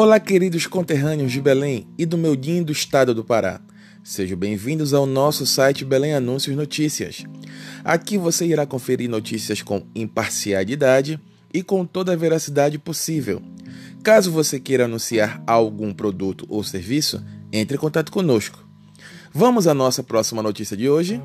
Olá, 0.00 0.20
queridos 0.20 0.64
conterrâneos 0.64 1.32
de 1.32 1.40
Belém 1.40 1.88
e 1.98 2.06
do 2.06 2.16
meu 2.16 2.32
lindo 2.32 2.70
estado 2.70 3.12
do 3.12 3.24
Pará. 3.24 3.60
Sejam 4.04 4.38
bem-vindos 4.38 4.94
ao 4.94 5.04
nosso 5.04 5.44
site 5.44 5.84
Belém 5.84 6.14
Anúncios 6.14 6.54
Notícias. 6.54 7.24
Aqui 7.82 8.16
você 8.16 8.46
irá 8.46 8.64
conferir 8.64 9.10
notícias 9.10 9.60
com 9.60 9.82
imparcialidade 9.96 11.18
e 11.52 11.64
com 11.64 11.84
toda 11.84 12.12
a 12.12 12.16
veracidade 12.16 12.78
possível. 12.78 13.42
Caso 14.00 14.30
você 14.30 14.60
queira 14.60 14.84
anunciar 14.84 15.42
algum 15.44 15.92
produto 15.92 16.46
ou 16.48 16.62
serviço, 16.62 17.20
entre 17.52 17.76
em 17.76 17.80
contato 17.80 18.12
conosco. 18.12 18.64
Vamos 19.34 19.66
à 19.66 19.74
nossa 19.74 20.04
próxima 20.04 20.44
notícia 20.44 20.76
de 20.76 20.88
hoje? 20.88 21.20